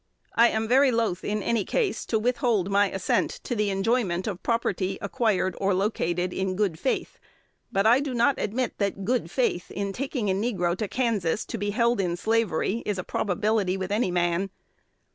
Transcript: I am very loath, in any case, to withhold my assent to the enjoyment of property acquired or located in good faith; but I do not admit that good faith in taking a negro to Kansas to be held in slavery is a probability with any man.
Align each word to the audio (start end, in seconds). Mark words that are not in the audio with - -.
I 0.33 0.47
am 0.47 0.67
very 0.67 0.89
loath, 0.89 1.23
in 1.23 1.43
any 1.43 1.63
case, 1.63 2.07
to 2.07 2.17
withhold 2.17 2.71
my 2.71 2.89
assent 2.89 3.29
to 3.43 3.53
the 3.55 3.69
enjoyment 3.69 4.25
of 4.25 4.41
property 4.41 4.97
acquired 4.99 5.55
or 5.61 5.75
located 5.75 6.33
in 6.33 6.55
good 6.55 6.79
faith; 6.79 7.19
but 7.71 7.85
I 7.85 7.99
do 7.99 8.15
not 8.15 8.39
admit 8.39 8.79
that 8.79 9.05
good 9.05 9.29
faith 9.29 9.69
in 9.69 9.93
taking 9.93 10.27
a 10.31 10.33
negro 10.33 10.75
to 10.77 10.87
Kansas 10.87 11.45
to 11.45 11.57
be 11.59 11.69
held 11.69 12.01
in 12.01 12.17
slavery 12.17 12.81
is 12.83 12.97
a 12.97 13.03
probability 13.03 13.77
with 13.77 13.91
any 13.91 14.09
man. 14.09 14.49